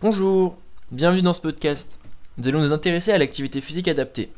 [0.00, 0.56] Bonjour,
[0.92, 1.98] bienvenue dans ce podcast.
[2.36, 4.30] Nous allons nous intéresser à l'activité physique adaptée.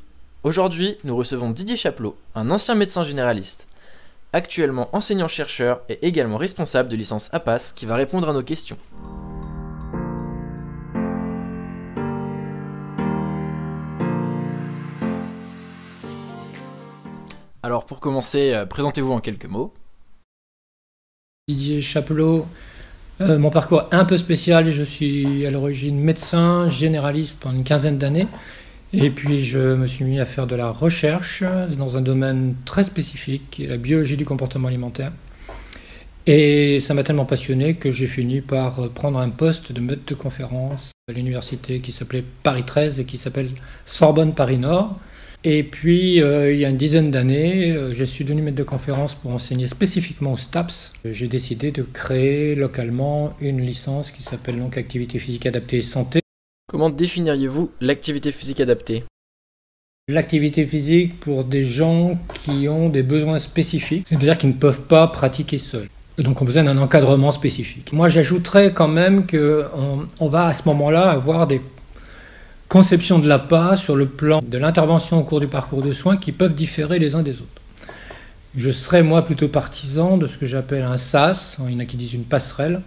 [0.45, 3.67] Aujourd'hui, nous recevons Didier Chaplot, un ancien médecin généraliste,
[4.33, 8.79] actuellement enseignant-chercheur et également responsable de licence APAS qui va répondre à nos questions.
[17.67, 19.75] Alors pour commencer, euh, présentez-vous en quelques mots.
[21.49, 22.47] Didier Chapelot,
[23.21, 27.99] euh, mon parcours un peu spécial, je suis à l'origine médecin généraliste pendant une quinzaine
[27.99, 28.29] d'années
[28.93, 31.43] et puis je me suis mis à faire de la recherche
[31.77, 35.11] dans un domaine très spécifique, la biologie du comportement alimentaire.
[36.29, 40.15] Et ça m'a tellement passionné que j'ai fini par prendre un poste de maître de
[40.15, 43.51] conférence à l'université qui s'appelait Paris 13 et qui s'appelle
[43.87, 45.01] Sorbonne Paris Nord.
[45.45, 48.63] Et puis, euh, il y a une dizaine d'années, euh, je suis devenu maître de
[48.63, 50.93] conférence pour enseigner spécifiquement au STAPS.
[51.05, 56.21] J'ai décidé de créer localement une licence qui s'appelle donc Activité physique adaptée et santé.
[56.69, 59.05] Comment définiriez-vous l'activité physique adaptée?
[60.09, 65.07] L'activité physique pour des gens qui ont des besoins spécifiques, c'est-à-dire qui ne peuvent pas
[65.09, 65.89] pratiquer seuls.
[66.19, 67.93] Donc on a besoin d'un encadrement spécifique.
[67.93, 71.61] Moi j'ajouterais quand même qu'on on va à ce moment-là avoir des
[72.69, 76.33] conception de l'APA sur le plan de l'intervention au cours du parcours de soins qui
[76.33, 77.63] peuvent différer les uns des autres.
[78.57, 81.85] Je serais moi plutôt partisan de ce que j'appelle un SAS, il y en a
[81.85, 82.81] qui disent une passerelle,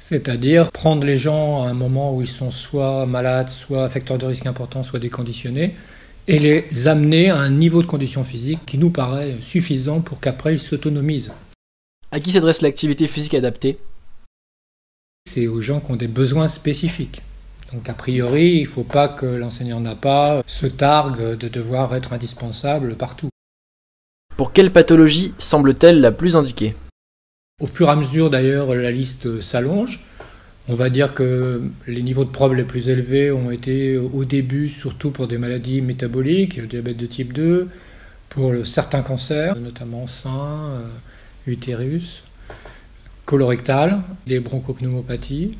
[0.00, 4.26] c'est-à-dire prendre les gens à un moment où ils sont soit malades, soit facteurs de
[4.26, 5.76] risque importants, soit déconditionnés,
[6.28, 10.54] et les amener à un niveau de condition physique qui nous paraît suffisant pour qu'après
[10.54, 11.32] ils s'autonomisent.
[12.10, 13.78] À qui s'adresse l'activité physique adaptée?
[15.24, 17.22] C'est aux gens qui ont des besoins spécifiques.
[17.72, 21.94] Donc a priori, il ne faut pas que l'enseignant n'a pas se targue de devoir
[21.94, 23.30] être indispensable partout.
[24.36, 26.74] Pour quelle pathologie semble-t-elle la plus indiquée?
[27.60, 30.00] Au fur et à mesure d'ailleurs, la liste s'allonge.
[30.68, 34.68] On va dire que les niveaux de preuves les plus élevés ont été au début
[34.68, 37.68] surtout pour des maladies métaboliques, le diabète de type 2,
[38.28, 40.86] pour certains cancers, notamment sein, euh,
[41.46, 42.22] utérus,
[43.24, 45.52] colorectal, les bronchopneumopathies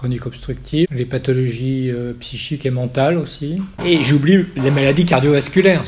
[0.00, 3.60] chroniques obstructives, les pathologies euh, psychiques et mentales aussi.
[3.84, 5.82] Et j'oublie les maladies cardiovasculaires,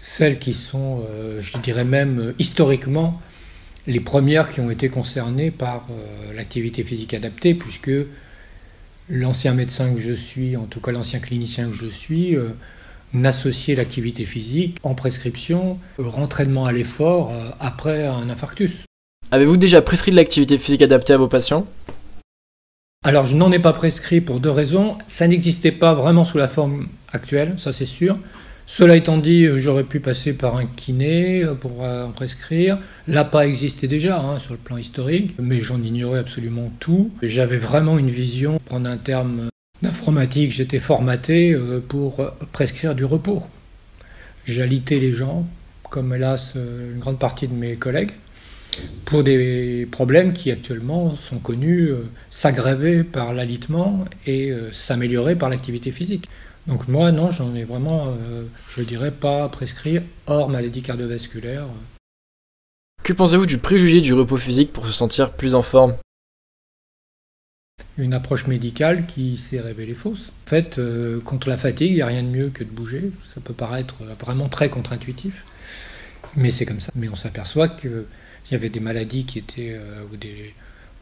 [0.00, 3.20] celles qui sont, euh, je dirais même euh, historiquement,
[3.86, 5.88] les premières qui ont été concernées par
[6.34, 7.90] l'activité physique adaptée, puisque
[9.10, 12.36] l'ancien médecin que je suis, en tout cas l'ancien clinicien que je suis,
[13.12, 18.84] n'associait l'activité physique en prescription au rentraînement à l'effort après un infarctus.
[19.32, 21.66] Avez-vous déjà prescrit de l'activité physique adaptée à vos patients?
[23.04, 24.96] Alors je n'en ai pas prescrit pour deux raisons.
[25.08, 28.16] Ça n'existait pas vraiment sous la forme actuelle, ça c'est sûr.
[28.64, 32.78] Cela étant dit, j'aurais pu passer par un kiné pour euh, en prescrire.
[33.08, 37.10] L'APA existait déjà hein, sur le plan historique, mais j'en ignorais absolument tout.
[37.22, 39.48] J'avais vraiment une vision, prendre un terme
[39.82, 43.42] d'informatique, j'étais formaté euh, pour prescrire du repos.
[44.44, 45.46] J'alitais les gens,
[45.90, 48.12] comme hélas une grande partie de mes collègues
[49.04, 55.50] pour des problèmes qui actuellement sont connus euh, s'aggraver par l'alitement et euh, s'améliorer par
[55.50, 56.28] l'activité physique.
[56.66, 58.44] Donc moi, non, j'en ai vraiment, euh,
[58.74, 61.66] je dirais, pas prescrit hors maladie cardiovasculaire.
[63.02, 65.94] Que pensez-vous du préjugé du repos physique pour se sentir plus en forme?
[67.98, 70.32] Une approche médicale qui s'est révélée fausse.
[70.46, 70.80] En fait,
[71.24, 73.10] contre la fatigue, il n'y a rien de mieux que de bouger.
[73.26, 75.44] Ça peut paraître vraiment très contre-intuitif,
[76.36, 76.92] mais c'est comme ça.
[76.94, 78.06] Mais on s'aperçoit que
[78.46, 80.54] il y avait des maladies qui étaient, euh, ou des,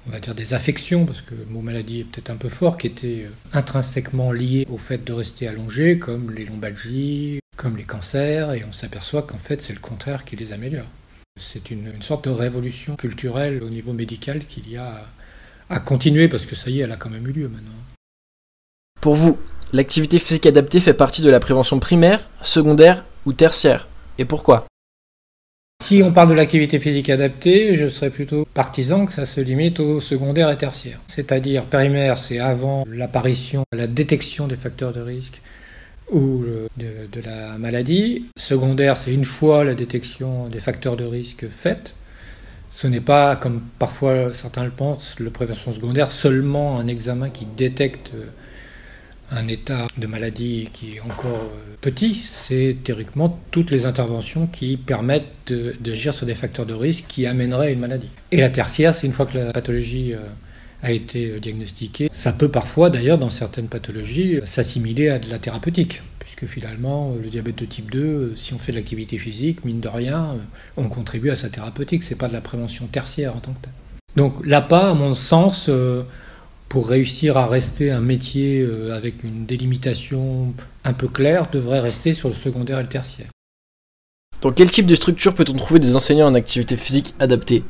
[0.06, 2.78] on va dire des affections, parce que le mot maladie est peut-être un peu fort,
[2.78, 7.84] qui étaient euh, intrinsèquement liées au fait de rester allongé, comme les lombalgies, comme les
[7.84, 10.88] cancers, et on s'aperçoit qu'en fait c'est le contraire qui les améliore.
[11.38, 15.06] C'est une, sorte de révolution culturelle au niveau médical qu'il y a
[15.68, 17.70] à, à continuer, parce que ça y est, elle a quand même eu lieu maintenant.
[19.00, 19.38] Pour vous,
[19.72, 24.66] l'activité physique adaptée fait partie de la prévention primaire, secondaire ou tertiaire Et pourquoi?
[25.80, 29.80] Si on parle de l'activité physique adaptée, je serais plutôt partisan que ça se limite
[29.80, 31.00] au secondaire et tertiaire.
[31.08, 35.40] C'est-à-dire primaire, c'est avant l'apparition, la détection des facteurs de risque
[36.12, 36.44] ou
[36.76, 38.26] de, la maladie.
[38.36, 41.96] Secondaire, c'est une fois la détection des facteurs de risque faite.
[42.70, 47.46] Ce n'est pas, comme parfois certains le pensent, le prévention secondaire, seulement un examen qui
[47.56, 48.12] détecte
[49.30, 54.76] un état de maladie qui est encore euh, petit, c'est théoriquement toutes les interventions qui
[54.76, 58.08] permettent d'agir sur des facteurs de risque qui amèneraient une maladie.
[58.32, 60.18] Et la tertiaire, c'est une fois que la pathologie euh,
[60.82, 62.08] a été euh, diagnostiquée.
[62.12, 66.02] Ça peut parfois, d'ailleurs, dans certaines pathologies, s'assimiler à de la thérapeutique.
[66.18, 69.88] puisque finalement, le diabète de type 2, si on fait de l'activité physique, mine de
[69.88, 70.36] rien,
[70.76, 72.02] on contribue à sa thérapeutique.
[72.02, 73.72] C'est pas de la prévention tertiaire en tant que tel.
[74.16, 75.70] Donc l'APA, à mon sens,
[76.70, 82.28] pour réussir à rester un métier avec une délimitation un peu claire, devrait rester sur
[82.28, 83.28] le secondaire et le tertiaire.
[84.40, 87.62] Dans quel type de structure peut-on trouver des enseignants en activité physique adaptée?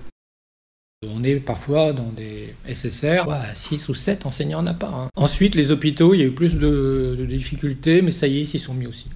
[1.08, 3.25] On est parfois dans des SSR,
[3.55, 4.93] 6 ou 7 enseignants n'a pas.
[4.94, 5.08] Hein.
[5.17, 8.47] Ensuite, les hôpitaux, il y a eu plus de, difficultés, mais ça y est, ils
[8.47, 9.06] s'y sont mis aussi.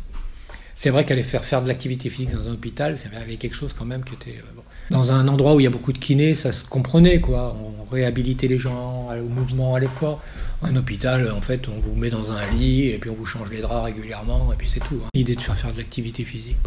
[0.75, 3.73] C'est vrai qu'aller faire faire de l'activité physique dans un hôpital, ça avait quelque chose
[3.73, 4.39] quand même qui était...
[4.39, 4.61] Euh,
[4.91, 7.57] dans un endroit où il y a beaucoup de kinés, ça se comprenait, quoi.
[7.63, 10.21] On réhabilitait les gens au mouvement, à l'effort.
[10.63, 13.51] Un hôpital, en fait, on vous met dans un lit, et puis on vous change
[13.51, 15.01] les draps régulièrement, et puis c'est tout.
[15.03, 15.09] Hein.
[15.15, 16.59] L'idée de faire faire de l'activité physique.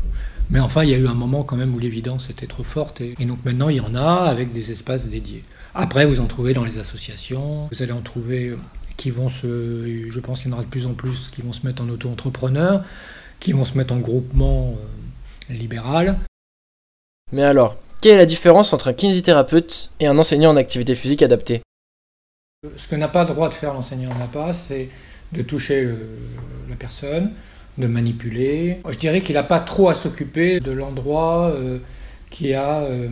[0.50, 3.02] Mais enfin, il y a eu un moment quand même où l'évidence était trop forte.
[3.02, 5.44] Et, donc maintenant, il y en a avec des espaces dédiés.
[5.76, 7.68] Après, vous en trouvez dans les associations.
[7.72, 8.56] Vous allez en trouver
[8.96, 10.10] qui vont se.
[10.10, 11.90] Je pense qu'il y en aura de plus en plus qui vont se mettre en
[11.90, 12.84] auto-entrepreneur,
[13.40, 14.76] qui vont se mettre en groupement
[15.50, 16.18] euh, libéral.
[17.32, 21.22] Mais alors, quelle est la différence entre un kinésithérapeute et un enseignant en activité physique
[21.22, 21.62] adaptée?
[22.78, 24.90] Ce que n'a pas le droit de faire l'enseignant n'a pas, c'est
[25.32, 25.88] de toucher
[26.70, 27.34] la personne,
[27.78, 28.82] de manipuler.
[28.90, 31.80] Je dirais qu'il n'a pas trop à s'occuper de l'endroit euh,
[32.30, 33.08] qui a euh,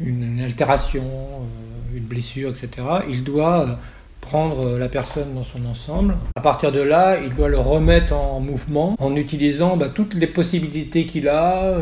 [0.00, 2.68] une, altération, euh, une blessure, etc.
[3.08, 3.78] Il doit
[4.20, 6.16] prendre la personne dans son ensemble.
[6.36, 10.26] À partir de là, il doit le remettre en mouvement en utilisant bah, toutes les
[10.26, 11.74] possibilités qu'il a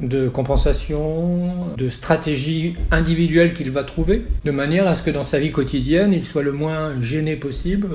[0.00, 5.38] de compensation, de stratégie individuelle qu'il va trouver, de manière à ce que dans sa
[5.38, 7.88] vie quotidienne, il soit le moins gêné possible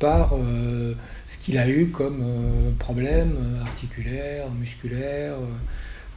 [0.00, 0.34] par
[1.26, 5.46] ce qu'il a eu comme euh, problème euh, articulaire, musculaire, euh,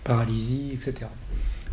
[0.04, 1.08] paralysie, etc.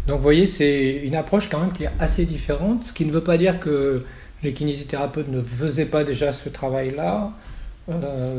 [0.07, 3.13] Donc vous voyez, c'est une approche quand même qui est assez différente, ce qui ne
[3.13, 4.05] veut pas dire que
[4.45, 7.33] les kinésithérapeutes ne faisaient pas déjà ce travail-là,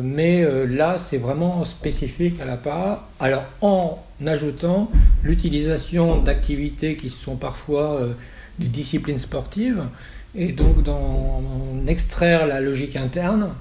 [0.01, 3.09] mais là c'est vraiment spécifique à la part.
[3.19, 4.89] Alors en ajoutant
[5.23, 7.99] l'utilisation d'activités qui sont parfois
[8.59, 9.83] des disciplines sportives,
[10.37, 11.41] et donc d'en
[11.87, 13.53] extraire la logique interne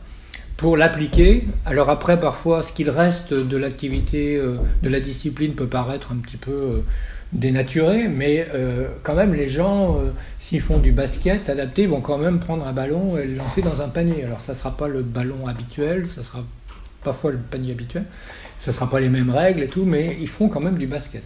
[0.57, 1.45] pour l'appliquer.
[1.67, 6.17] Alors après, parfois, ce qu'il reste de l'activité, euh, de la discipline peut paraître un
[6.17, 6.85] petit peu euh,
[7.35, 9.99] dénaturé, mais euh, quand même, les gens,
[10.39, 13.83] s'ils font du basket adapté, vont quand même prendre un ballon et le lancer dans
[13.83, 14.25] un panier.
[14.25, 16.45] Alors ça ne sera pas le ballon habituel, ça sera
[17.03, 18.05] parfois le panier habituel,
[18.59, 20.87] ça ne sera pas les mêmes règles et tout, mais ils font quand même du
[20.87, 21.23] basket.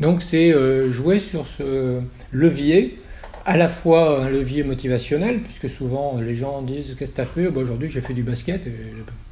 [0.00, 0.52] Donc c'est
[0.90, 2.00] jouer sur ce
[2.32, 2.98] levier
[3.46, 7.24] à la fois un levier motivationnel, puisque souvent les gens disent Qu'est-ce que tu as
[7.24, 7.48] fait?
[7.48, 8.66] Bah, Aujourd'hui, j'ai fait du basket.
[8.66, 8.72] Et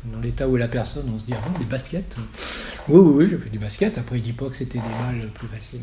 [0.05, 2.14] dans l'état où est la personne, on se dit Ah des baskets
[2.88, 3.99] Oui, oui, oui, j'ai fait du basket.
[3.99, 5.81] Après, il dit pas que c'était des balles plus faciles.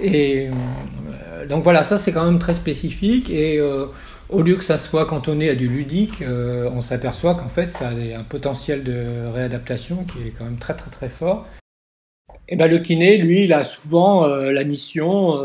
[0.00, 3.28] Et euh, donc voilà, ça c'est quand même très spécifique.
[3.28, 3.84] Et euh,
[4.30, 7.88] au lieu que ça soit cantonné à du ludique, euh, on s'aperçoit qu'en fait, ça
[7.88, 11.46] a un potentiel de réadaptation qui est quand même très, très, très fort.
[12.48, 15.38] Et ben, le kiné, lui, il a souvent la mission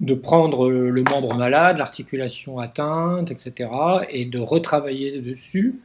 [0.00, 3.70] de prendre le membre malade, l'articulation atteinte, etc.,
[4.10, 5.80] et de retravailler dessus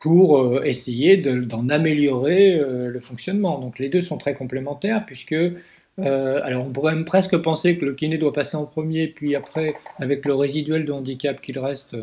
[0.00, 3.58] pour euh, essayer d'en améliorer euh, le fonctionnement.
[3.58, 7.84] Donc les deux sont très complémentaires puisque, euh, alors on pourrait même presque penser que
[7.84, 11.96] le kiné doit passer en premier, puis après, avec le résiduel de handicap qu'il reste,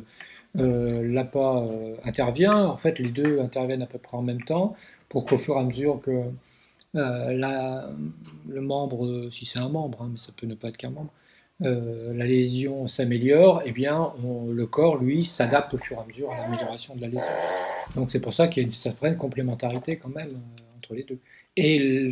[0.55, 1.67] l'APA
[2.03, 2.65] intervient.
[2.65, 4.75] En fait, les deux interviennent à peu près en même temps
[5.09, 6.23] pour qu'au fur et à mesure que
[6.95, 11.11] le membre, si c'est un membre, hein, mais ça peut ne pas être qu'un membre,
[11.63, 16.31] euh, la lésion s'améliore, eh bien, le corps, lui, s'adapte au fur et à mesure
[16.31, 17.31] à l'amélioration de la lésion.
[17.95, 21.04] Donc c'est pour ça qu'il y a une certaine complémentarité quand même euh, entre les
[21.04, 21.19] deux.
[21.56, 22.09] Et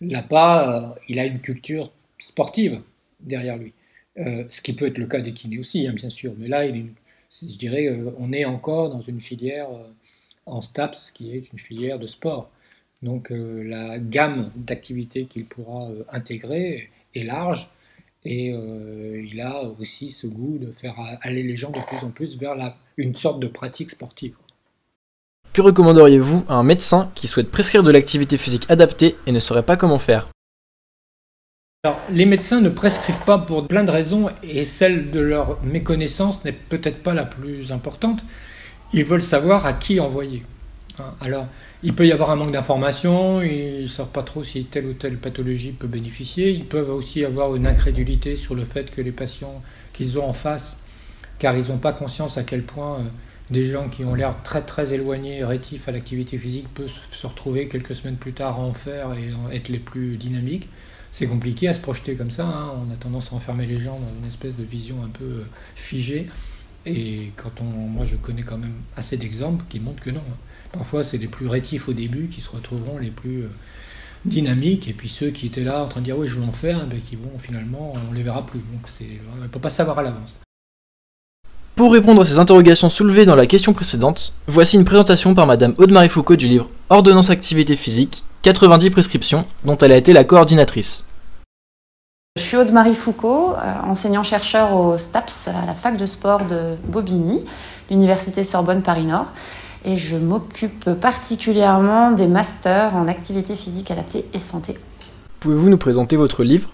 [0.00, 2.80] l'APA, euh, il a une culture sportive
[3.20, 3.72] derrière lui.
[4.16, 6.34] ce qui peut être le cas des kinés aussi, hein, bien sûr.
[6.38, 9.68] Mais là, je dirais, on est encore dans une filière
[10.46, 12.50] en STAPS qui est une filière de sport.
[13.02, 17.70] Donc la gamme d'activités qu'il pourra intégrer est large
[18.26, 22.10] et euh, il a aussi ce goût de faire aller les gens de plus en
[22.10, 24.34] plus vers la, une sorte de pratique sportive.
[25.52, 29.62] Que recommanderiez-vous à un médecin qui souhaite prescrire de l'activité physique adaptée et ne saurait
[29.62, 30.28] pas comment faire?
[31.84, 36.44] Alors, les médecins ne prescrivent pas pour plein de raisons et celle de leur méconnaissance
[36.44, 38.24] n'est peut-être pas la plus importante.
[38.92, 40.42] Ils veulent savoir à qui envoyer.
[40.98, 41.46] Hein, alors,
[41.82, 44.94] il peut y avoir un manque d'information, ils ne savent pas trop si telle ou
[44.94, 46.50] telle pathologie peut bénéficier.
[46.50, 50.32] Ils peuvent aussi avoir une incrédulité sur le fait que les patients qu'ils ont en
[50.32, 50.78] face,
[51.38, 53.02] car ils n'ont pas conscience à quel point euh,
[53.50, 57.68] des gens qui ont l'air très très éloignés, rétifs à l'activité physique, peuvent se retrouver
[57.68, 60.68] quelques semaines plus tard à en faire et être les plus dynamiques.
[61.12, 62.72] C'est compliqué à se projeter comme ça, hein.
[62.74, 65.46] on a tendance à enfermer les gens dans une espèce de vision un peu euh,
[65.74, 66.26] figée.
[66.84, 70.20] Et quand on, moi je connais quand même assez d'exemples qui montrent que non.
[70.20, 70.36] Hein.
[70.72, 73.50] Parfois, c'est les plus rétifs au début qui se retrouveront les plus euh,
[74.24, 76.52] dynamiques, et puis ceux qui étaient là en train de dire oui, je veux en
[76.52, 78.60] faire, ben, qui vont finalement, on les verra plus.
[78.72, 78.88] Donc,
[79.38, 80.36] on ne peut pas savoir à l'avance.
[81.76, 85.74] Pour répondre à ces interrogations soulevées dans la question précédente, voici une présentation par Madame
[85.76, 91.04] Aude-Marie Foucault du livre Ordonnance activité physique, 90 prescriptions, dont elle a été la coordinatrice.
[92.36, 97.44] Je suis Aude-Marie Foucault, euh, enseignant-chercheur au STAPS, à la fac de sport de Bobigny,
[97.90, 99.32] l'Université Sorbonne Paris-Nord,
[99.86, 104.76] et je m'occupe particulièrement des masters en activité physique adaptée et santé.
[105.40, 106.70] Pouvez-vous nous présenter votre livre?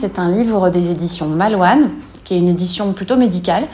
[0.00, 1.90] C'est un livre des éditions Malouane,
[2.24, 3.68] qui est une édition plutôt médicale,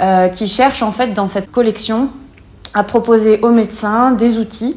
[0.00, 2.08] euh, qui cherche en fait dans cette collection
[2.72, 4.76] à proposer aux médecins des outils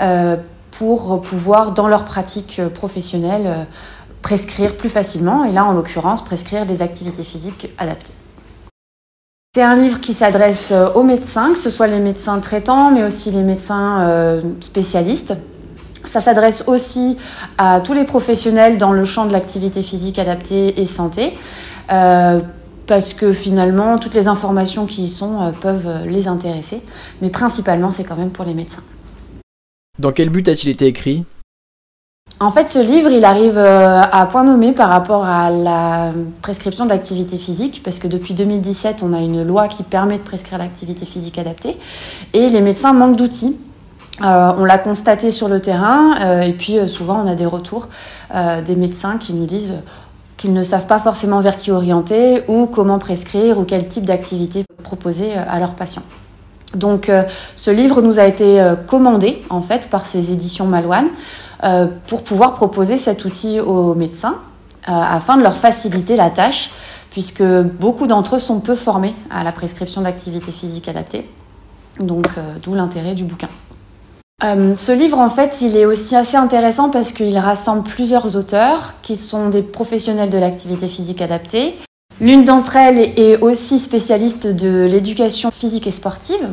[0.00, 0.36] euh,
[0.70, 3.64] pour pouvoir, dans leur pratique professionnelle, euh,
[4.20, 8.14] prescrire plus facilement, et là en l'occurrence, prescrire des activités physiques adaptées.
[9.54, 13.30] C'est un livre qui s'adresse aux médecins, que ce soit les médecins traitants, mais aussi
[13.30, 15.34] les médecins spécialistes.
[16.04, 17.18] Ça s'adresse aussi
[17.58, 21.34] à tous les professionnels dans le champ de l'activité physique adaptée et santé.
[21.90, 22.40] Euh,
[22.86, 26.80] parce que finalement, toutes les informations qui y sont euh, peuvent euh, les intéresser.
[27.20, 28.82] Mais principalement, c'est quand même pour les médecins.
[29.98, 31.24] Dans quel but a-t-il été écrit?
[32.42, 36.10] En fait, ce livre, il arrive à point nommé par rapport à la
[36.42, 40.58] prescription d'activité physique, parce que depuis 2017, on a une loi qui permet de prescrire
[40.58, 41.76] l'activité physique adaptée,
[42.32, 43.56] et les médecins manquent d'outils.
[44.20, 47.88] on l'a constaté sur le terrain, et puis souvent on a des retours
[48.34, 49.74] des médecins qui nous disent
[50.36, 54.64] qu'ils ne savent pas forcément vers qui orienter ou comment prescrire ou quel type d'activité
[54.82, 56.02] proposer euh, à leurs patients.
[56.74, 57.22] Donc euh,
[57.54, 61.08] ce livre nous a été euh, commandé en fait par ces éditions Malouane
[62.06, 64.36] pour pouvoir proposer cet outil aux médecins
[64.86, 66.70] afin de leur faciliter la tâche
[67.10, 71.28] puisque beaucoup d'entre eux sont peu formés à la prescription d'activité physique adaptée.
[72.00, 72.26] Donc
[72.62, 73.48] d'où l'intérêt du bouquin.
[74.42, 78.94] Euh, ce livre, en fait, il est aussi assez intéressant parce qu'il rassemble plusieurs auteurs
[79.02, 81.76] qui sont des professionnels de l'activité physique adaptée.
[82.20, 86.48] L'une d'entre elles est aussi spécialiste de l'éducation physique et sportive.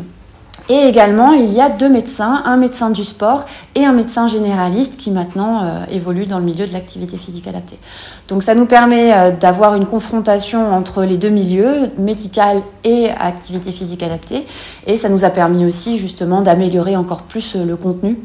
[0.68, 4.98] Et également, il y a deux médecins, un médecin du sport et un médecin généraliste
[4.98, 7.80] qui maintenant euh, évolue dans le milieu de l'activité physique adaptée.
[8.28, 13.72] Donc ça nous permet euh, d'avoir une confrontation entre les deux milieux, médical et activité
[13.72, 14.46] physique adaptée.
[14.86, 18.20] Et ça nous a permis aussi justement d'améliorer encore plus euh, le contenu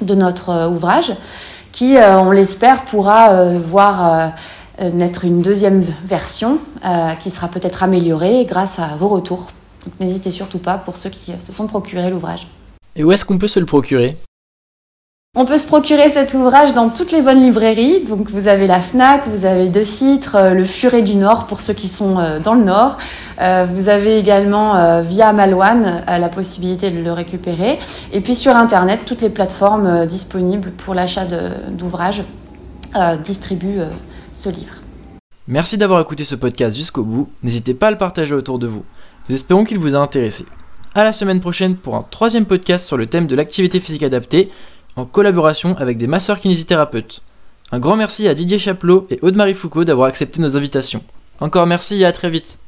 [0.00, 1.12] de notre ouvrage
[1.72, 4.32] qui, on l'espère, pourra voir
[4.80, 6.58] naître une deuxième version
[7.20, 9.50] qui sera peut-être améliorée grâce à vos retours
[10.00, 12.46] n'hésitez surtout pas pour ceux qui se sont procurés l'ouvrage.
[12.96, 14.16] Et où est-ce qu'on peut se le procurer?
[15.36, 18.02] On peut se procurer cet ouvrage dans toutes les bonnes librairies.
[18.02, 21.60] Donc vous avez la FNAC, vous avez deux Citres, euh, le Furet du Nord pour
[21.60, 22.98] ceux qui sont euh, dans le Nord.
[23.40, 27.78] Euh, vous avez également via Malouane la possibilité de le récupérer.
[28.12, 31.24] Et puis sur Internet, toutes les plateformes disponibles pour l'achat
[31.70, 32.22] d'ouvrages
[33.24, 33.80] distribuent
[34.34, 34.74] ce livre.
[35.48, 37.30] Merci d'avoir écouté ce podcast jusqu'au bout.
[37.42, 38.84] N'hésitez pas à le partager autour de vous.
[39.30, 40.44] Nous espérons qu'il vous a intéressé.
[40.92, 44.50] À la semaine prochaine pour un troisième podcast sur le thème de l'activité physique adaptée,
[44.96, 47.22] en collaboration avec des masseurs kinésithérapeutes.
[47.70, 51.04] Un grand merci à Didier Chaplot et Aude-Marie Foucault d'avoir accepté nos invitations.
[51.38, 52.58] Encore merci et à très vite.